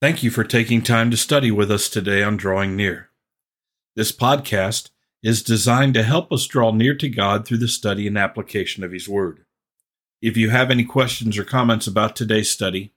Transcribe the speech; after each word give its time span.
Thank 0.00 0.22
you 0.22 0.30
for 0.30 0.44
taking 0.44 0.82
time 0.82 1.10
to 1.10 1.16
study 1.16 1.50
with 1.50 1.72
us 1.72 1.88
today 1.88 2.22
on 2.22 2.36
Drawing 2.36 2.76
Near. 2.76 3.10
This 3.96 4.12
podcast 4.12 4.90
is 5.24 5.42
designed 5.42 5.94
to 5.94 6.04
help 6.04 6.30
us 6.30 6.46
draw 6.46 6.70
near 6.70 6.94
to 6.94 7.08
God 7.08 7.44
through 7.44 7.58
the 7.58 7.66
study 7.66 8.06
and 8.06 8.16
application 8.16 8.84
of 8.84 8.92
His 8.92 9.08
Word. 9.08 9.44
If 10.22 10.36
you 10.36 10.50
have 10.50 10.70
any 10.70 10.84
questions 10.84 11.36
or 11.36 11.42
comments 11.42 11.88
about 11.88 12.14
today's 12.14 12.48
study 12.48 12.92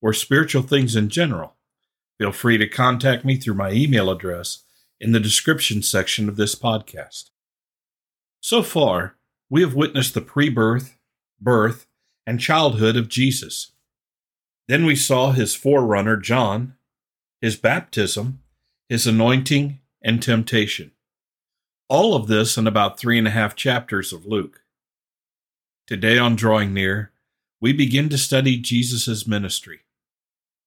or 0.00 0.12
spiritual 0.12 0.62
things 0.62 0.94
in 0.94 1.08
general, 1.08 1.56
feel 2.18 2.30
free 2.30 2.56
to 2.58 2.68
contact 2.68 3.24
me 3.24 3.36
through 3.36 3.54
my 3.54 3.72
email 3.72 4.08
address 4.08 4.62
in 5.00 5.10
the 5.10 5.18
description 5.18 5.82
section 5.82 6.28
of 6.28 6.36
this 6.36 6.54
podcast. 6.54 7.30
So 8.40 8.62
far, 8.62 9.16
we 9.50 9.62
have 9.62 9.74
witnessed 9.74 10.14
the 10.14 10.20
pre 10.20 10.50
birth, 10.50 10.96
birth, 11.40 11.88
and 12.24 12.38
childhood 12.38 12.96
of 12.96 13.08
Jesus. 13.08 13.72
Then 14.66 14.86
we 14.86 14.96
saw 14.96 15.32
his 15.32 15.54
forerunner, 15.54 16.16
John, 16.16 16.74
his 17.40 17.56
baptism, 17.56 18.40
his 18.88 19.06
anointing, 19.06 19.80
and 20.02 20.22
temptation. 20.22 20.92
All 21.88 22.14
of 22.14 22.28
this 22.28 22.56
in 22.56 22.66
about 22.66 22.98
three 22.98 23.18
and 23.18 23.28
a 23.28 23.32
half 23.32 23.54
chapters 23.54 24.12
of 24.12 24.24
Luke. 24.24 24.62
Today 25.86 26.16
on 26.16 26.34
Drawing 26.34 26.72
Near, 26.72 27.12
we 27.60 27.72
begin 27.72 28.08
to 28.08 28.18
study 28.18 28.56
Jesus' 28.56 29.26
ministry. 29.26 29.80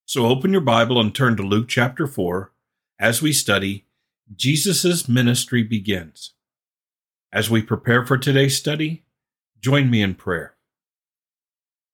So 0.05 0.27
open 0.27 0.52
your 0.52 0.62
Bible 0.62 1.02
and 1.02 1.14
turn 1.14 1.36
to 1.38 1.44
Luke 1.44 1.68
chapter 1.68 2.05
4 2.05 2.52
as 3.00 3.22
we 3.22 3.34
study 3.34 3.86
Jesus' 4.36 5.10
ministry 5.10 5.64
begins. 5.64 6.34
As 7.34 7.50
we 7.50 7.62
prepare 7.62 8.05
for 8.05 8.18
today's 8.18 8.58
study, 8.58 9.04
join 9.60 9.90
me 9.90 10.02
in 10.02 10.16
prayer. 10.16 10.55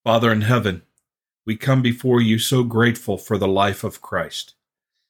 Father 0.04 0.32
in 0.32 0.42
heaven, 0.42 0.84
we 1.46 1.56
come 1.58 1.82
before 1.82 2.22
you 2.22 2.40
so 2.40 2.64
grateful 2.64 3.18
for 3.18 3.38
the 3.38 3.48
life 3.48 3.84
of 3.84 4.02
Christ, 4.02 4.56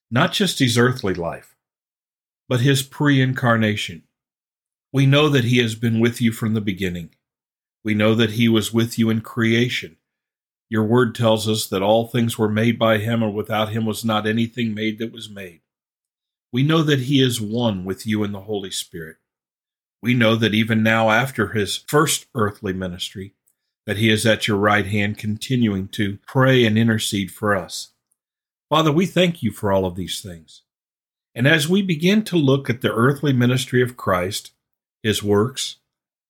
not 0.10 0.32
just 0.32 0.60
his 0.60 0.78
earthly 0.78 1.14
life, 1.14 1.56
but 2.50 2.62
his 2.62 2.82
pre 2.82 3.22
incarnation. 3.22 4.04
We 4.92 5.06
know 5.06 5.30
that 5.30 5.46
he 5.46 5.60
has 5.60 5.76
been 5.76 6.00
with 6.00 6.22
you 6.22 6.32
from 6.32 6.54
the 6.54 6.62
beginning. 6.62 7.12
We 7.84 7.94
know 7.94 8.16
that 8.16 8.32
he 8.32 8.48
was 8.48 8.74
with 8.74 8.98
you 8.98 9.10
in 9.10 9.22
creation. 9.22 9.98
Your 10.70 10.84
word 10.84 11.14
tells 11.14 11.48
us 11.48 11.68
that 11.68 11.84
all 11.84 12.08
things 12.08 12.38
were 12.38 12.50
made 12.50 12.80
by 12.80 12.98
him, 12.98 13.22
and 13.22 13.34
without 13.34 13.70
him 13.70 13.86
was 13.86 14.04
not 14.04 14.26
anything 14.26 14.74
made 14.74 14.98
that 15.00 15.12
was 15.12 15.30
made. 15.30 15.62
We 16.52 16.64
know 16.64 16.82
that 16.84 17.02
he 17.02 17.22
is 17.22 17.42
one 17.42 17.84
with 17.86 18.08
you 18.08 18.24
in 18.24 18.32
the 18.32 18.42
Holy 18.42 18.72
Spirit. 18.72 19.18
We 20.02 20.14
know 20.14 20.36
that 20.36 20.54
even 20.54 20.84
now, 20.84 21.10
after 21.10 21.50
his 21.50 21.78
first 21.88 22.26
earthly 22.36 22.74
ministry, 22.74 23.34
that 23.86 23.98
He 23.98 24.10
is 24.10 24.26
at 24.26 24.48
your 24.48 24.58
right 24.58 24.86
hand, 24.86 25.18
continuing 25.18 25.88
to 25.90 26.18
pray 26.26 26.66
and 26.66 26.78
intercede 26.78 27.32
for 27.32 27.56
us. 27.56 27.90
Father, 28.70 28.92
we 28.92 29.06
thank 29.06 29.44
you 29.44 29.52
for 29.52 29.72
all 29.72 29.86
of 29.86 29.96
these 29.96 30.22
things. 30.22 30.62
And 31.36 31.48
as 31.48 31.68
we 31.68 31.82
begin 31.82 32.24
to 32.26 32.38
look 32.38 32.70
at 32.70 32.82
the 32.82 32.94
earthly 32.94 33.34
ministry 33.34 33.82
of 33.82 33.98
Christ, 33.98 34.52
His 35.02 35.22
works, 35.22 35.78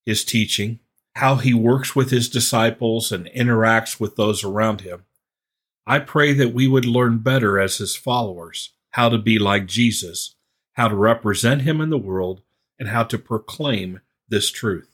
His 0.06 0.24
teaching, 0.24 0.80
how 1.16 1.36
He 1.36 1.54
works 1.54 1.96
with 1.96 2.10
His 2.10 2.30
disciples 2.30 3.12
and 3.12 3.28
interacts 3.28 4.00
with 4.00 4.16
those 4.16 4.44
around 4.44 4.82
Him, 4.82 5.06
I 5.86 6.00
pray 6.00 6.34
that 6.34 6.54
we 6.54 6.68
would 6.68 6.86
learn 6.86 7.20
better 7.20 7.60
as 7.60 7.78
His 7.78 7.96
followers 7.96 8.72
how 8.92 9.10
to 9.10 9.18
be 9.18 9.40
like 9.40 9.66
Jesus, 9.66 10.36
how 10.74 10.88
to 10.88 10.96
represent 10.96 11.64
Him 11.64 11.82
in 11.82 11.90
the 11.90 11.98
world, 11.98 12.42
and 12.80 12.90
how 12.90 13.04
to 13.04 13.18
proclaim 13.18 14.02
this 14.30 14.52
truth. 14.52 14.90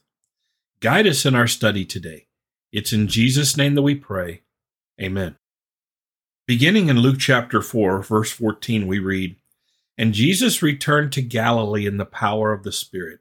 Guide 0.80 1.07
us 1.07 1.25
in 1.25 1.35
our 1.35 1.47
study 1.47 1.85
today. 1.85 2.27
It's 2.71 2.93
in 2.93 3.07
Jesus' 3.07 3.57
name 3.57 3.75
that 3.75 3.81
we 3.81 3.95
pray. 3.95 4.41
Amen. 5.01 5.37
Beginning 6.47 6.89
in 6.89 6.99
Luke 6.99 7.19
chapter 7.19 7.61
4, 7.61 8.01
verse 8.01 8.31
14, 8.31 8.85
we 8.85 8.99
read, 8.99 9.35
And 9.97 10.13
Jesus 10.13 10.61
returned 10.61 11.11
to 11.13 11.21
Galilee 11.21 11.85
in 11.85 11.97
the 11.97 12.05
power 12.05 12.51
of 12.51 12.63
the 12.63 12.71
Spirit, 12.71 13.19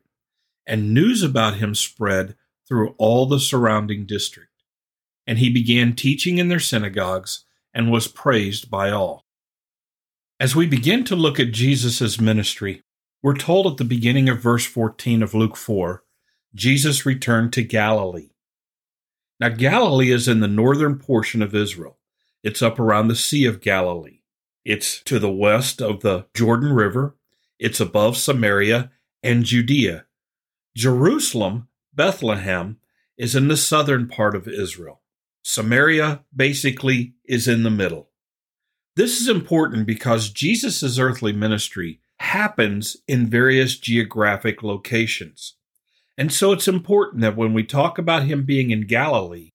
and 0.67 0.93
news 0.93 1.23
about 1.23 1.57
him 1.57 1.75
spread 1.75 2.37
through 2.67 2.95
all 2.99 3.27
the 3.27 3.41
surrounding 3.41 4.05
district. 4.05 4.51
And 5.27 5.39
he 5.39 5.51
began 5.51 5.95
teaching 5.95 6.39
in 6.39 6.49
their 6.49 6.61
synagogues 6.61 7.45
and 7.73 7.91
was 7.91 8.09
praised 8.09 8.71
by 8.71 8.91
all. 8.91 9.25
As 10.41 10.55
we 10.55 10.67
begin 10.67 11.05
to 11.05 11.17
look 11.17 11.41
at 11.41 11.53
Jesus' 11.53 12.21
ministry, 12.21 12.83
we're 13.23 13.37
told 13.37 13.67
at 13.67 13.77
the 13.77 13.85
beginning 13.85 14.29
of 14.29 14.41
verse 14.41 14.67
14 14.67 15.23
of 15.23 15.35
Luke 15.35 15.57
4 15.57 16.03
Jesus 16.55 17.05
returned 17.05 17.53
to 17.53 17.63
Galilee. 17.63 18.31
Now, 19.41 19.51
Galilee 19.51 20.11
is 20.11 20.27
in 20.27 20.41
the 20.41 20.49
northern 20.49 20.99
portion 20.99 21.43
of 21.43 21.55
Israel. 21.55 21.99
It's 22.43 22.63
up 22.63 22.81
around 22.81 23.09
the 23.09 23.17
Sea 23.17 23.45
of 23.47 23.61
Galilee. 23.61 24.21
It's 24.65 25.01
to 25.05 25.19
the 25.19 25.31
west 25.31 25.81
of 25.81 26.01
the 26.01 26.27
Jordan 26.35 26.73
River. 26.73 27.17
It's 27.59 27.81
above 27.81 28.17
Samaria 28.17 28.91
and 29.23 29.45
Judea. 29.45 30.07
Jerusalem, 30.77 31.69
Bethlehem, 31.95 32.79
is 33.17 33.35
in 33.35 33.49
the 33.49 33.57
southern 33.57 34.09
part 34.09 34.35
of 34.35 34.47
Israel. 34.47 35.03
Samaria 35.43 36.25
basically 36.35 37.15
is 37.25 37.49
in 37.49 37.63
the 37.63 37.71
middle. 37.71 38.11
This 38.97 39.21
is 39.21 39.29
important 39.29 39.87
because 39.87 40.31
Jesus' 40.31 40.99
earthly 40.99 41.33
ministry 41.33 42.01
happens 42.19 42.97
in 43.07 43.27
various 43.27 43.79
geographic 43.79 44.63
locations. 44.63 45.55
And 46.19 46.33
so 46.33 46.51
it's 46.51 46.67
important 46.67 47.23
that 47.23 47.37
when 47.37 47.55
we 47.55 47.63
talk 47.63 47.97
about 47.97 48.25
him 48.25 48.45
being 48.45 48.73
in 48.73 48.89
Galilee, 48.89 49.51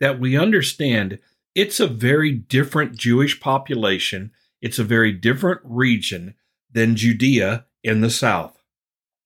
that 0.00 0.18
we 0.18 0.36
understand 0.36 1.20
it's 1.54 1.78
a 1.78 1.86
very 1.86 2.32
different 2.32 2.96
Jewish 2.96 3.38
population. 3.40 4.32
It's 4.60 4.80
a 4.80 4.84
very 4.84 5.12
different 5.12 5.60
region 5.62 6.34
than 6.72 6.96
Judea 6.96 7.66
in 7.84 8.00
the 8.00 8.10
south. 8.10 8.60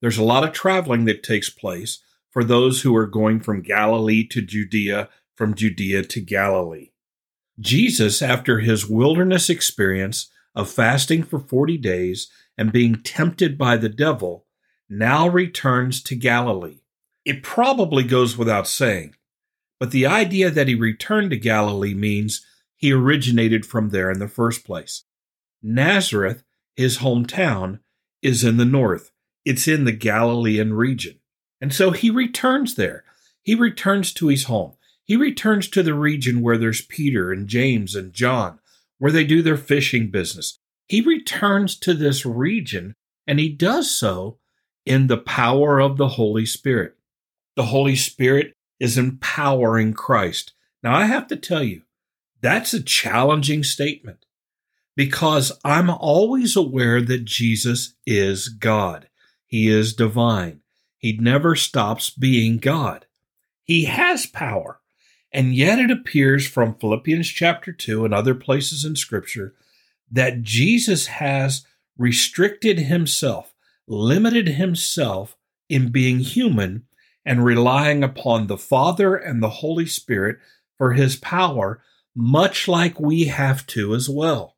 There's 0.02 0.18
a 0.18 0.22
lot 0.22 0.44
of 0.44 0.52
traveling 0.52 1.06
that 1.06 1.22
takes 1.22 1.48
place 1.48 2.00
for 2.30 2.44
those 2.44 2.82
who 2.82 2.94
are 2.94 3.06
going 3.06 3.40
from 3.40 3.62
Galilee 3.62 4.26
to 4.28 4.42
Judea, 4.42 5.08
from 5.34 5.54
Judea 5.54 6.04
to 6.04 6.20
Galilee. 6.20 6.90
Jesus, 7.58 8.20
after 8.20 8.60
his 8.60 8.88
wilderness 8.88 9.48
experience 9.48 10.30
of 10.54 10.70
fasting 10.70 11.22
for 11.22 11.38
40 11.38 11.78
days 11.78 12.30
and 12.58 12.70
being 12.70 13.02
tempted 13.02 13.56
by 13.56 13.78
the 13.78 13.88
devil, 13.88 14.46
now 14.90 15.26
returns 15.26 16.02
to 16.02 16.14
Galilee. 16.14 16.81
It 17.24 17.42
probably 17.42 18.02
goes 18.02 18.36
without 18.36 18.66
saying, 18.66 19.14
but 19.78 19.90
the 19.90 20.06
idea 20.06 20.50
that 20.50 20.68
he 20.68 20.74
returned 20.74 21.30
to 21.30 21.36
Galilee 21.36 21.94
means 21.94 22.44
he 22.76 22.92
originated 22.92 23.64
from 23.64 23.90
there 23.90 24.10
in 24.10 24.18
the 24.18 24.28
first 24.28 24.64
place. 24.64 25.04
Nazareth, 25.62 26.42
his 26.74 26.98
hometown, 26.98 27.80
is 28.22 28.42
in 28.44 28.56
the 28.56 28.64
north. 28.64 29.10
It's 29.44 29.68
in 29.68 29.84
the 29.84 29.92
Galilean 29.92 30.74
region. 30.74 31.20
And 31.60 31.72
so 31.72 31.92
he 31.92 32.10
returns 32.10 32.74
there. 32.74 33.04
He 33.42 33.54
returns 33.54 34.12
to 34.14 34.28
his 34.28 34.44
home. 34.44 34.74
He 35.04 35.16
returns 35.16 35.68
to 35.70 35.82
the 35.82 35.94
region 35.94 36.40
where 36.40 36.58
there's 36.58 36.80
Peter 36.82 37.32
and 37.32 37.48
James 37.48 37.94
and 37.94 38.12
John, 38.12 38.58
where 38.98 39.12
they 39.12 39.24
do 39.24 39.42
their 39.42 39.56
fishing 39.56 40.10
business. 40.10 40.58
He 40.88 41.00
returns 41.00 41.76
to 41.80 41.94
this 41.94 42.24
region 42.24 42.94
and 43.26 43.38
he 43.38 43.48
does 43.48 43.90
so 43.90 44.38
in 44.84 45.06
the 45.06 45.18
power 45.18 45.80
of 45.80 45.96
the 45.96 46.08
Holy 46.08 46.46
Spirit 46.46 46.96
the 47.56 47.66
Holy 47.66 47.96
Spirit 47.96 48.54
is 48.80 48.98
empowering 48.98 49.92
Christ. 49.92 50.52
Now, 50.82 50.94
I 50.94 51.04
have 51.06 51.26
to 51.28 51.36
tell 51.36 51.62
you, 51.62 51.82
that's 52.40 52.74
a 52.74 52.82
challenging 52.82 53.62
statement 53.62 54.26
because 54.96 55.52
I'm 55.64 55.88
always 55.88 56.56
aware 56.56 57.00
that 57.00 57.24
Jesus 57.24 57.94
is 58.06 58.48
God. 58.48 59.08
He 59.46 59.68
is 59.68 59.94
divine. 59.94 60.60
He 60.98 61.16
never 61.16 61.54
stops 61.54 62.10
being 62.10 62.58
God. 62.58 63.06
He 63.62 63.84
has 63.84 64.26
power. 64.26 64.80
And 65.32 65.54
yet 65.54 65.78
it 65.78 65.90
appears 65.90 66.46
from 66.46 66.74
Philippians 66.74 67.28
chapter 67.28 67.72
2 67.72 68.04
and 68.04 68.12
other 68.12 68.34
places 68.34 68.84
in 68.84 68.96
Scripture 68.96 69.54
that 70.10 70.42
Jesus 70.42 71.06
has 71.06 71.64
restricted 71.96 72.80
himself, 72.80 73.54
limited 73.86 74.48
himself 74.48 75.36
in 75.68 75.90
being 75.90 76.18
human 76.18 76.84
and 77.24 77.44
relying 77.44 78.02
upon 78.02 78.46
the 78.46 78.58
Father 78.58 79.14
and 79.14 79.42
the 79.42 79.50
Holy 79.50 79.86
Spirit 79.86 80.38
for 80.78 80.92
his 80.92 81.16
power, 81.16 81.82
much 82.14 82.68
like 82.68 82.98
we 82.98 83.26
have 83.26 83.66
to 83.68 83.94
as 83.94 84.08
well. 84.08 84.56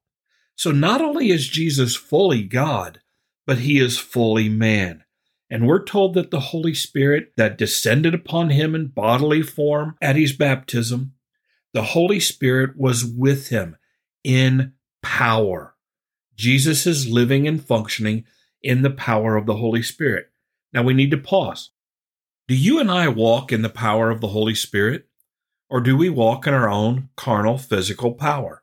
So 0.56 0.70
not 0.70 1.00
only 1.00 1.30
is 1.30 1.48
Jesus 1.48 1.96
fully 1.96 2.42
God, 2.42 3.00
but 3.46 3.58
he 3.58 3.78
is 3.78 3.98
fully 3.98 4.48
man. 4.48 5.04
And 5.50 5.66
we're 5.66 5.84
told 5.84 6.14
that 6.14 6.30
the 6.30 6.40
Holy 6.40 6.74
Spirit 6.74 7.32
that 7.36 7.58
descended 7.58 8.14
upon 8.14 8.50
him 8.50 8.74
in 8.74 8.88
bodily 8.88 9.42
form 9.42 9.96
at 10.00 10.16
his 10.16 10.32
baptism, 10.32 11.12
the 11.72 11.82
Holy 11.82 12.20
Spirit 12.20 12.76
was 12.76 13.04
with 13.04 13.48
him 13.48 13.76
in 14.22 14.72
power. 15.02 15.74
Jesus 16.34 16.86
is 16.86 17.08
living 17.08 17.46
and 17.46 17.62
functioning 17.62 18.24
in 18.62 18.82
the 18.82 18.90
power 18.90 19.36
of 19.36 19.46
the 19.46 19.56
Holy 19.56 19.82
Spirit. 19.82 20.30
Now 20.72 20.82
we 20.82 20.94
need 20.94 21.10
to 21.10 21.18
pause. 21.18 21.70
Do 22.46 22.54
you 22.54 22.78
and 22.78 22.90
I 22.90 23.08
walk 23.08 23.52
in 23.52 23.62
the 23.62 23.70
power 23.70 24.10
of 24.10 24.20
the 24.20 24.28
Holy 24.28 24.54
Spirit? 24.54 25.06
Or 25.70 25.80
do 25.80 25.96
we 25.96 26.10
walk 26.10 26.46
in 26.46 26.52
our 26.52 26.68
own 26.68 27.08
carnal 27.16 27.56
physical 27.56 28.12
power? 28.12 28.62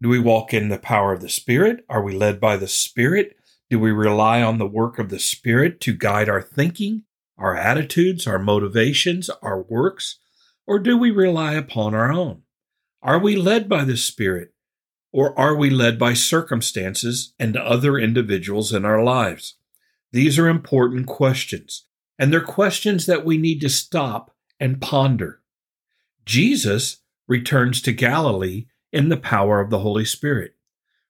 Do 0.00 0.08
we 0.08 0.18
walk 0.18 0.54
in 0.54 0.70
the 0.70 0.78
power 0.78 1.12
of 1.12 1.20
the 1.20 1.28
Spirit? 1.28 1.84
Are 1.90 2.02
we 2.02 2.16
led 2.16 2.40
by 2.40 2.56
the 2.56 2.66
Spirit? 2.66 3.36
Do 3.68 3.78
we 3.78 3.90
rely 3.90 4.40
on 4.40 4.56
the 4.56 4.66
work 4.66 4.98
of 4.98 5.10
the 5.10 5.18
Spirit 5.18 5.78
to 5.82 5.94
guide 5.94 6.30
our 6.30 6.40
thinking, 6.40 7.02
our 7.36 7.54
attitudes, 7.54 8.26
our 8.26 8.38
motivations, 8.38 9.28
our 9.42 9.60
works? 9.60 10.18
Or 10.66 10.78
do 10.78 10.96
we 10.96 11.10
rely 11.10 11.52
upon 11.52 11.94
our 11.94 12.10
own? 12.10 12.44
Are 13.02 13.18
we 13.18 13.36
led 13.36 13.68
by 13.68 13.84
the 13.84 13.98
Spirit? 13.98 14.54
Or 15.12 15.38
are 15.38 15.54
we 15.54 15.68
led 15.68 15.98
by 15.98 16.14
circumstances 16.14 17.34
and 17.38 17.58
other 17.58 17.98
individuals 17.98 18.72
in 18.72 18.86
our 18.86 19.04
lives? 19.04 19.56
These 20.12 20.38
are 20.38 20.48
important 20.48 21.06
questions, 21.06 21.84
and 22.22 22.32
they're 22.32 22.40
questions 22.40 23.06
that 23.06 23.24
we 23.24 23.36
need 23.36 23.60
to 23.60 23.68
stop 23.68 24.30
and 24.60 24.80
ponder. 24.80 25.42
Jesus 26.24 26.98
returns 27.26 27.82
to 27.82 27.92
Galilee 27.92 28.66
in 28.92 29.08
the 29.08 29.16
power 29.16 29.58
of 29.60 29.70
the 29.70 29.80
Holy 29.80 30.04
Spirit. 30.04 30.54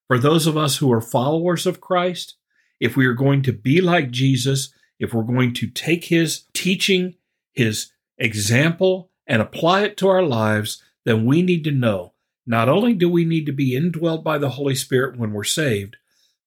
For 0.06 0.16
those 0.16 0.46
of 0.46 0.56
us 0.56 0.78
who 0.78 0.90
are 0.90 1.02
followers 1.02 1.66
of 1.66 1.82
Christ, 1.82 2.36
if 2.80 2.96
we 2.96 3.04
are 3.04 3.12
going 3.12 3.42
to 3.42 3.52
be 3.52 3.82
like 3.82 4.10
Jesus, 4.10 4.72
if 4.98 5.12
we're 5.12 5.22
going 5.22 5.52
to 5.52 5.66
take 5.66 6.06
his 6.06 6.44
teaching, 6.54 7.16
his 7.52 7.92
example, 8.16 9.10
and 9.26 9.42
apply 9.42 9.82
it 9.82 9.98
to 9.98 10.08
our 10.08 10.22
lives, 10.22 10.82
then 11.04 11.26
we 11.26 11.42
need 11.42 11.62
to 11.64 11.72
know 11.72 12.14
not 12.46 12.70
only 12.70 12.94
do 12.94 13.10
we 13.10 13.26
need 13.26 13.44
to 13.44 13.52
be 13.52 13.76
indwelt 13.76 14.24
by 14.24 14.38
the 14.38 14.48
Holy 14.48 14.74
Spirit 14.74 15.18
when 15.18 15.34
we're 15.34 15.44
saved, 15.44 15.98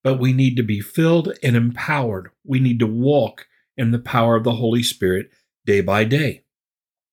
but 0.02 0.18
we 0.18 0.32
need 0.32 0.56
to 0.56 0.64
be 0.64 0.80
filled 0.80 1.38
and 1.40 1.54
empowered. 1.54 2.30
We 2.44 2.58
need 2.58 2.80
to 2.80 2.88
walk 2.88 3.46
in 3.76 3.90
the 3.90 3.98
power 3.98 4.36
of 4.36 4.44
the 4.44 4.56
Holy 4.56 4.82
Spirit 4.82 5.30
day 5.64 5.80
by 5.80 6.04
day. 6.04 6.44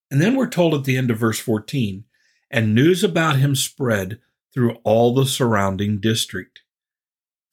And 0.10 0.22
then 0.22 0.36
we're 0.36 0.50
told 0.50 0.74
at 0.74 0.84
the 0.84 0.98
end 0.98 1.10
of 1.12 1.18
verse 1.18 1.40
14 1.40 2.06
and 2.52 2.76
news 2.76 3.04
about 3.04 3.38
him 3.38 3.56
spread 3.56 4.20
through 4.54 4.76
all 4.84 5.14
the 5.14 5.26
surrounding 5.26 6.00
district. 6.00 6.62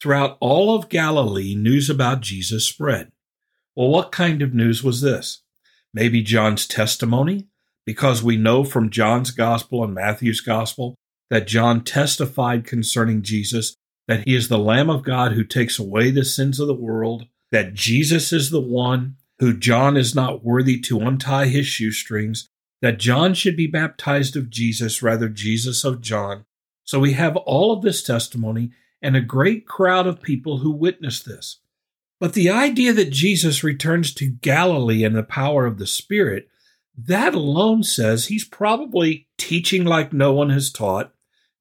Throughout 0.00 0.36
all 0.40 0.74
of 0.74 0.88
Galilee, 0.88 1.54
news 1.54 1.88
about 1.88 2.20
Jesus 2.20 2.66
spread. 2.66 3.12
Well, 3.74 3.88
what 3.88 4.12
kind 4.12 4.42
of 4.42 4.54
news 4.54 4.82
was 4.82 5.00
this? 5.00 5.42
Maybe 5.92 6.22
John's 6.22 6.66
testimony, 6.66 7.48
because 7.86 8.22
we 8.22 8.36
know 8.36 8.64
from 8.64 8.90
John's 8.90 9.30
gospel 9.30 9.82
and 9.82 9.94
Matthew's 9.94 10.40
gospel 10.40 10.96
that 11.30 11.46
John 11.46 11.82
testified 11.82 12.66
concerning 12.66 13.22
Jesus 13.22 13.74
that 14.06 14.26
he 14.26 14.34
is 14.34 14.48
the 14.48 14.58
Lamb 14.58 14.90
of 14.90 15.02
God 15.02 15.32
who 15.32 15.44
takes 15.44 15.78
away 15.78 16.10
the 16.10 16.24
sins 16.24 16.60
of 16.60 16.66
the 16.66 16.74
world, 16.74 17.26
that 17.50 17.74
Jesus 17.74 18.32
is 18.32 18.50
the 18.50 18.60
one 18.60 19.16
who 19.38 19.56
John 19.56 19.96
is 19.96 20.14
not 20.14 20.44
worthy 20.44 20.78
to 20.80 21.00
untie 21.00 21.46
his 21.46 21.66
shoestrings, 21.66 22.48
that 22.82 22.98
John 22.98 23.34
should 23.34 23.56
be 23.56 23.66
baptized 23.66 24.36
of 24.36 24.50
Jesus, 24.50 25.02
rather, 25.02 25.28
Jesus 25.28 25.84
of 25.84 26.00
John. 26.00 26.44
So 26.84 26.98
we 26.98 27.14
have 27.14 27.36
all 27.36 27.72
of 27.72 27.82
this 27.82 28.02
testimony 28.02 28.70
and 29.02 29.16
a 29.16 29.20
great 29.20 29.66
crowd 29.66 30.06
of 30.06 30.22
people 30.22 30.58
who 30.58 30.70
witness 30.70 31.22
this. 31.22 31.60
But 32.18 32.34
the 32.34 32.50
idea 32.50 32.92
that 32.92 33.10
Jesus 33.10 33.64
returns 33.64 34.12
to 34.14 34.28
Galilee 34.28 35.04
in 35.04 35.14
the 35.14 35.22
power 35.22 35.64
of 35.64 35.78
the 35.78 35.86
Spirit, 35.86 36.48
that 36.96 37.34
alone 37.34 37.82
says 37.82 38.26
he's 38.26 38.44
probably 38.44 39.28
teaching 39.38 39.84
like 39.84 40.12
no 40.12 40.32
one 40.32 40.50
has 40.50 40.70
taught, 40.70 41.14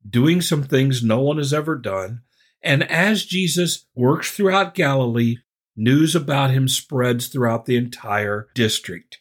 doing 0.08 0.42
some 0.42 0.64
things 0.64 1.02
no 1.02 1.22
one 1.22 1.38
has 1.38 1.54
ever 1.54 1.78
done. 1.78 2.22
And 2.62 2.84
as 2.92 3.26
Jesus 3.26 3.86
works 3.96 4.32
throughout 4.32 4.76
Galilee, 4.76 5.38
news 5.80 6.16
about 6.16 6.52
him 6.52 6.68
spreads 6.68 7.28
throughout 7.28 7.66
the 7.66 7.78
entire 7.78 8.50
district. 8.54 9.20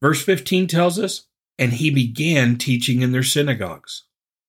Verse 0.00 0.22
15 0.22 0.66
tells 0.66 0.98
us, 0.98 1.26
and 1.58 1.74
he 1.74 1.90
began 1.90 2.56
teaching 2.56 3.02
in 3.02 3.12
their 3.12 3.22
synagogues. 3.22 4.04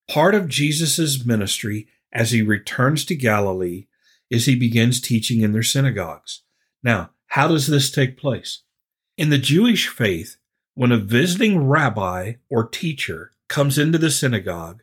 Part 0.08 0.34
of 0.34 0.48
Jesus' 0.48 1.24
ministry 1.24 1.88
as 2.12 2.30
he 2.30 2.42
returns 2.42 3.04
to 3.06 3.14
Galilee 3.14 3.86
is 4.30 4.46
he 4.46 4.54
begins 4.54 5.00
teaching 5.00 5.40
in 5.40 5.52
their 5.52 5.62
synagogues. 5.62 6.42
Now, 6.82 7.10
how 7.28 7.48
does 7.48 7.66
this 7.66 7.90
take 7.90 8.16
place? 8.16 8.62
In 9.16 9.30
the 9.30 9.38
Jewish 9.38 9.88
faith, 9.88 10.36
when 10.74 10.92
a 10.92 10.98
visiting 10.98 11.66
rabbi 11.66 12.34
or 12.48 12.68
teacher 12.68 13.32
comes 13.48 13.78
into 13.78 13.98
the 13.98 14.10
synagogue, 14.10 14.82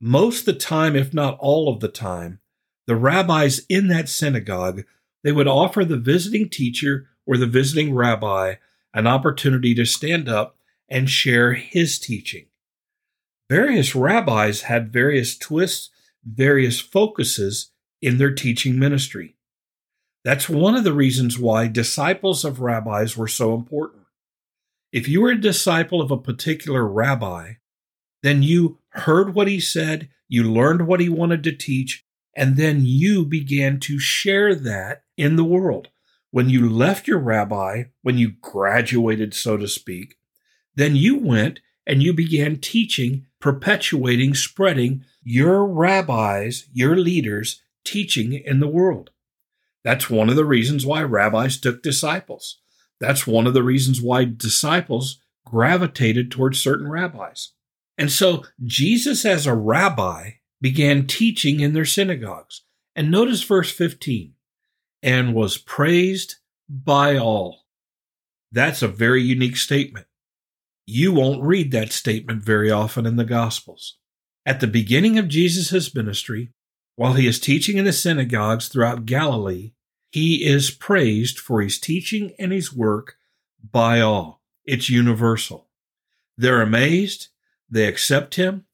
most 0.00 0.40
of 0.40 0.46
the 0.46 0.52
time, 0.54 0.96
if 0.96 1.14
not 1.14 1.38
all 1.38 1.72
of 1.72 1.80
the 1.80 1.88
time, 1.88 2.40
the 2.86 2.96
rabbis 2.96 3.60
in 3.68 3.88
that 3.88 4.08
synagogue, 4.08 4.82
they 5.22 5.32
would 5.32 5.48
offer 5.48 5.84
the 5.84 5.96
visiting 5.96 6.48
teacher 6.48 7.08
or 7.26 7.36
the 7.36 7.46
visiting 7.46 7.94
rabbi 7.94 8.54
an 8.94 9.06
opportunity 9.06 9.74
to 9.74 9.84
stand 9.84 10.28
up 10.28 10.56
and 10.88 11.08
share 11.08 11.54
his 11.54 11.98
teaching. 11.98 12.46
Various 13.48 13.94
rabbis 13.94 14.62
had 14.62 14.92
various 14.92 15.36
twists, 15.36 15.90
various 16.24 16.80
focuses 16.80 17.70
in 18.00 18.18
their 18.18 18.34
teaching 18.34 18.78
ministry. 18.78 19.36
That's 20.24 20.48
one 20.48 20.74
of 20.74 20.84
the 20.84 20.92
reasons 20.92 21.38
why 21.38 21.66
disciples 21.66 22.44
of 22.44 22.60
rabbis 22.60 23.16
were 23.16 23.28
so 23.28 23.54
important. 23.54 24.02
If 24.92 25.08
you 25.08 25.22
were 25.22 25.30
a 25.30 25.40
disciple 25.40 26.00
of 26.00 26.10
a 26.10 26.18
particular 26.18 26.86
rabbi, 26.86 27.54
then 28.22 28.42
you 28.42 28.78
heard 28.90 29.34
what 29.34 29.48
he 29.48 29.58
said, 29.58 30.10
you 30.28 30.44
learned 30.44 30.86
what 30.86 31.00
he 31.00 31.08
wanted 31.08 31.42
to 31.44 31.52
teach, 31.52 32.04
and 32.36 32.56
then 32.56 32.82
you 32.84 33.24
began 33.24 33.80
to 33.80 33.98
share 33.98 34.54
that 34.54 35.01
in 35.16 35.36
the 35.36 35.44
world 35.44 35.88
when 36.32 36.48
you 36.48 36.68
left 36.68 37.06
your 37.06 37.18
rabbi, 37.18 37.84
when 38.00 38.16
you 38.18 38.32
graduated, 38.40 39.34
so 39.34 39.58
to 39.58 39.68
speak, 39.68 40.16
then 40.74 40.96
you 40.96 41.18
went 41.18 41.60
and 41.86 42.02
you 42.02 42.14
began 42.14 42.56
teaching, 42.56 43.26
perpetuating, 43.38 44.34
spreading 44.34 45.04
your 45.22 45.66
rabbis, 45.66 46.68
your 46.72 46.96
leaders' 46.96 47.62
teaching 47.84 48.32
in 48.32 48.60
the 48.60 48.68
world. 48.68 49.10
That's 49.84 50.08
one 50.08 50.30
of 50.30 50.36
the 50.36 50.46
reasons 50.46 50.86
why 50.86 51.02
rabbis 51.02 51.60
took 51.60 51.82
disciples. 51.82 52.60
That's 52.98 53.26
one 53.26 53.46
of 53.46 53.52
the 53.52 53.62
reasons 53.62 54.00
why 54.00 54.24
disciples 54.24 55.20
gravitated 55.44 56.30
towards 56.30 56.58
certain 56.58 56.88
rabbis. 56.88 57.52
And 57.98 58.10
so 58.10 58.44
Jesus, 58.64 59.26
as 59.26 59.46
a 59.46 59.54
rabbi, 59.54 60.30
began 60.62 61.06
teaching 61.06 61.60
in 61.60 61.74
their 61.74 61.84
synagogues. 61.84 62.62
And 62.96 63.10
notice 63.10 63.42
verse 63.42 63.70
15 63.70 64.32
and 65.02 65.34
was 65.34 65.58
praised 65.58 66.36
by 66.68 67.16
all. 67.16 67.66
That's 68.50 68.82
a 68.82 68.88
very 68.88 69.22
unique 69.22 69.56
statement. 69.56 70.06
You 70.86 71.12
won't 71.12 71.42
read 71.42 71.72
that 71.72 71.92
statement 71.92 72.42
very 72.42 72.70
often 72.70 73.06
in 73.06 73.16
the 73.16 73.24
Gospels. 73.24 73.96
At 74.44 74.60
the 74.60 74.66
beginning 74.66 75.18
of 75.18 75.28
Jesus' 75.28 75.94
ministry, 75.94 76.52
while 76.96 77.14
he 77.14 77.26
is 77.26 77.40
teaching 77.40 77.78
in 77.78 77.84
the 77.84 77.92
synagogues 77.92 78.68
throughout 78.68 79.06
Galilee, 79.06 79.72
he 80.10 80.44
is 80.44 80.70
praised 80.70 81.38
for 81.38 81.62
his 81.62 81.78
teaching 81.78 82.34
and 82.38 82.52
his 82.52 82.74
work 82.74 83.16
by 83.62 84.00
all. 84.00 84.42
It's 84.64 84.90
universal. 84.90 85.68
They're 86.36 86.60
amazed, 86.60 87.28
they 87.70 87.86
accept 87.86 88.34
him, 88.34 88.66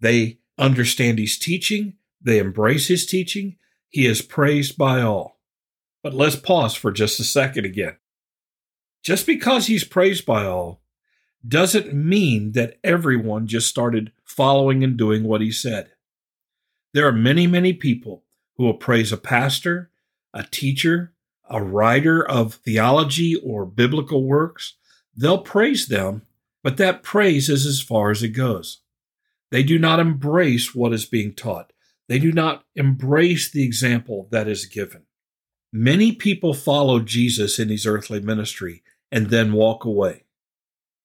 they 0.00 0.38
understand 0.58 1.18
his 1.18 1.38
teaching, 1.38 1.94
they 2.20 2.38
embrace 2.38 2.88
his 2.88 3.06
teaching. 3.06 3.56
He 3.88 4.06
is 4.06 4.22
praised 4.22 4.78
by 4.78 5.02
all. 5.02 5.39
But 6.02 6.14
let's 6.14 6.36
pause 6.36 6.74
for 6.74 6.90
just 6.90 7.20
a 7.20 7.24
second 7.24 7.66
again. 7.66 7.96
Just 9.02 9.26
because 9.26 9.66
he's 9.66 9.84
praised 9.84 10.26
by 10.26 10.44
all 10.44 10.80
doesn't 11.46 11.94
mean 11.94 12.52
that 12.52 12.78
everyone 12.84 13.46
just 13.46 13.68
started 13.68 14.12
following 14.24 14.84
and 14.84 14.96
doing 14.96 15.24
what 15.24 15.40
he 15.40 15.50
said. 15.50 15.90
There 16.92 17.06
are 17.06 17.12
many, 17.12 17.46
many 17.46 17.72
people 17.72 18.24
who 18.56 18.64
will 18.64 18.74
praise 18.74 19.12
a 19.12 19.16
pastor, 19.16 19.90
a 20.34 20.42
teacher, 20.42 21.14
a 21.48 21.62
writer 21.62 22.26
of 22.26 22.54
theology 22.54 23.36
or 23.36 23.64
biblical 23.64 24.24
works. 24.24 24.74
They'll 25.16 25.38
praise 25.38 25.86
them, 25.86 26.22
but 26.62 26.76
that 26.76 27.02
praise 27.02 27.48
is 27.48 27.66
as 27.66 27.80
far 27.80 28.10
as 28.10 28.22
it 28.22 28.28
goes. 28.28 28.82
They 29.50 29.62
do 29.62 29.78
not 29.78 29.98
embrace 29.98 30.74
what 30.74 30.92
is 30.92 31.06
being 31.06 31.34
taught. 31.34 31.72
They 32.08 32.18
do 32.18 32.32
not 32.32 32.64
embrace 32.74 33.50
the 33.50 33.64
example 33.64 34.28
that 34.30 34.46
is 34.46 34.66
given. 34.66 35.04
Many 35.72 36.12
people 36.12 36.52
follow 36.52 37.00
Jesus 37.00 37.58
in 37.58 37.68
his 37.68 37.86
earthly 37.86 38.20
ministry 38.20 38.82
and 39.12 39.30
then 39.30 39.52
walk 39.52 39.84
away. 39.84 40.24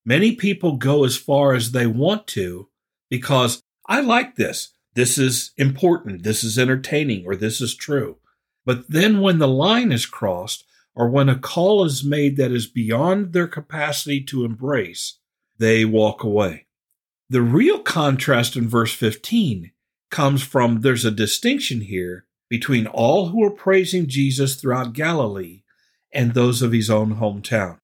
Many 0.04 0.32
people 0.32 0.76
go 0.76 1.04
as 1.04 1.16
far 1.16 1.54
as 1.54 1.72
they 1.72 1.86
want 1.86 2.26
to 2.28 2.68
because 3.08 3.62
I 3.88 4.00
like 4.00 4.36
this. 4.36 4.72
This 4.94 5.18
is 5.18 5.52
important. 5.56 6.22
This 6.22 6.42
is 6.42 6.58
entertaining 6.58 7.26
or 7.26 7.36
this 7.36 7.60
is 7.60 7.74
true. 7.76 8.16
But 8.64 8.90
then 8.90 9.20
when 9.20 9.38
the 9.38 9.48
line 9.48 9.92
is 9.92 10.06
crossed 10.06 10.64
or 10.94 11.08
when 11.08 11.28
a 11.28 11.38
call 11.38 11.84
is 11.84 12.02
made 12.02 12.36
that 12.36 12.50
is 12.50 12.66
beyond 12.66 13.32
their 13.32 13.46
capacity 13.46 14.22
to 14.24 14.44
embrace, 14.44 15.18
they 15.58 15.84
walk 15.84 16.24
away. 16.24 16.66
The 17.28 17.42
real 17.42 17.80
contrast 17.80 18.56
in 18.56 18.68
verse 18.68 18.92
15 18.92 19.72
comes 20.10 20.42
from 20.42 20.80
there's 20.80 21.04
a 21.04 21.10
distinction 21.10 21.82
here 21.82 22.26
between 22.48 22.86
all 22.86 23.28
who 23.28 23.40
were 23.40 23.50
praising 23.50 24.06
Jesus 24.06 24.56
throughout 24.56 24.92
Galilee 24.92 25.62
and 26.12 26.32
those 26.34 26.62
of 26.62 26.72
his 26.72 26.88
own 26.88 27.16
hometown. 27.16 27.78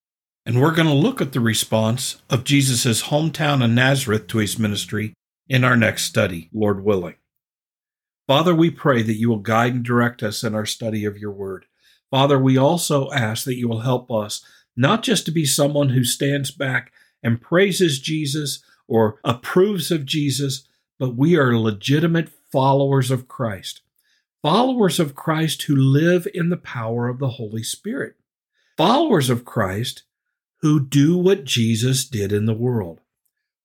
And 0.45 0.59
we're 0.61 0.75
going 0.75 0.87
to 0.87 0.93
look 0.93 1.21
at 1.21 1.31
the 1.31 1.39
response 1.39 2.21
of 2.29 2.43
Jesus' 2.43 3.03
hometown 3.03 3.63
of 3.63 3.71
Nazareth 3.71 4.27
to 4.27 4.39
his 4.39 4.59
ministry 4.59 5.13
in 5.47 5.63
our 5.63 5.77
next 5.77 6.03
study, 6.03 6.49
Lord 6.53 6.83
willing. 6.83 7.15
Father, 8.27 8.55
we 8.55 8.69
pray 8.69 9.01
that 9.01 9.17
you 9.17 9.29
will 9.29 9.39
guide 9.39 9.73
and 9.73 9.83
direct 9.83 10.23
us 10.23 10.43
in 10.43 10.55
our 10.55 10.65
study 10.65 11.05
of 11.05 11.17
your 11.17 11.31
word. 11.31 11.65
Father, 12.09 12.39
we 12.39 12.57
also 12.57 13.11
ask 13.11 13.43
that 13.45 13.57
you 13.57 13.67
will 13.67 13.81
help 13.81 14.11
us 14.11 14.45
not 14.75 15.03
just 15.03 15.25
to 15.25 15.31
be 15.31 15.45
someone 15.45 15.89
who 15.89 16.03
stands 16.03 16.51
back 16.51 16.91
and 17.21 17.41
praises 17.41 17.99
Jesus 17.99 18.63
or 18.87 19.19
approves 19.23 19.91
of 19.91 20.05
Jesus, 20.05 20.67
but 20.99 21.15
we 21.15 21.35
are 21.37 21.57
legitimate 21.57 22.29
followers 22.51 23.11
of 23.11 23.27
Christ, 23.27 23.81
followers 24.43 24.99
of 24.99 25.15
Christ 25.15 25.63
who 25.63 25.75
live 25.75 26.27
in 26.33 26.49
the 26.49 26.57
power 26.57 27.07
of 27.07 27.17
the 27.17 27.29
Holy 27.29 27.63
Spirit, 27.63 28.15
followers 28.77 29.29
of 29.29 29.45
Christ 29.45 30.03
who 30.61 30.85
do 30.85 31.17
what 31.17 31.45
Jesus 31.45 32.05
did 32.05 32.31
in 32.31 32.45
the 32.45 32.53
world 32.53 32.99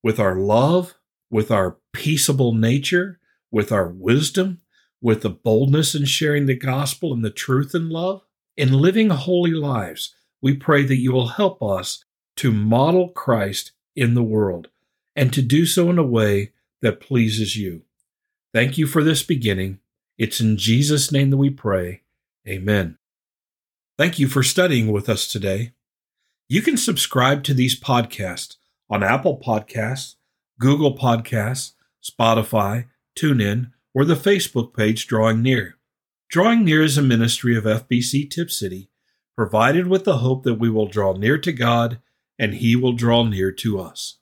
with 0.03 0.21
our 0.21 0.37
love, 0.37 0.95
with 1.31 1.51
our 1.51 1.79
peaceable 1.93 2.55
nature, 2.55 3.19
with 3.51 3.73
our 3.73 3.89
wisdom, 3.89 4.61
with 5.03 5.23
the 5.23 5.31
boldness 5.31 5.95
in 5.95 6.05
sharing 6.05 6.47
the 6.47 6.55
gospel 6.55 7.13
and 7.13 7.25
the 7.25 7.31
truth 7.31 7.75
in 7.75 7.91
love, 7.91 8.23
in 8.57 8.73
living 8.73 9.11
holy 9.11 9.53
lives. 9.53 10.15
We 10.41 10.55
pray 10.55 10.85
that 10.85 10.97
you 10.97 11.13
will 11.13 11.29
help 11.29 11.61
us 11.61 12.05
to 12.37 12.53
model 12.53 13.09
Christ 13.09 13.73
in 13.97 14.15
the 14.15 14.23
world 14.23 14.69
and 15.17 15.33
to 15.33 15.43
do 15.43 15.67
so 15.67 15.91
in 15.91 15.99
a 15.99 16.05
way 16.05 16.53
that 16.83 17.01
pleases 17.01 17.57
you. 17.57 17.83
Thank 18.55 18.79
you 18.79 18.87
for 18.87 19.03
this 19.03 19.25
beginning. 19.25 19.81
It's 20.19 20.41
in 20.41 20.57
Jesus' 20.57 21.13
name 21.13 21.31
that 21.31 21.37
we 21.37 21.49
pray. 21.49 22.03
Amen. 22.47 22.99
Thank 23.97 24.19
you 24.19 24.27
for 24.27 24.43
studying 24.43 24.91
with 24.91 25.09
us 25.09 25.29
today. 25.29 25.73
You 26.49 26.61
can 26.61 26.77
subscribe 26.77 27.45
to 27.45 27.55
these 27.55 27.79
podcasts 27.79 28.57
on 28.91 29.05
Apple 29.05 29.39
Podcasts, 29.39 30.17
Google 30.59 30.97
Podcasts, 30.97 31.73
Spotify, 32.03 32.87
TuneIn, 33.17 33.71
or 33.95 34.05
the 34.05 34.15
Facebook 34.15 34.75
page 34.75 35.07
Drawing 35.07 35.41
Near. 35.41 35.77
Drawing 36.29 36.65
Near 36.65 36.83
is 36.83 36.99
a 36.99 37.03
ministry 37.03 37.57
of 37.57 37.65
FBC 37.65 38.29
Tipp 38.29 38.51
City, 38.51 38.91
provided 39.37 39.87
with 39.87 40.05
the 40.05 40.19
hope 40.19 40.43
that 40.43 40.59
we 40.59 40.69
will 40.69 40.89
draw 40.89 41.13
near 41.13 41.39
to 41.39 41.53
God 41.53 42.01
and 42.39 42.55
He 42.55 42.75
will 42.75 42.93
draw 42.93 43.25
near 43.25 43.53
to 43.53 43.79
us. 43.79 44.18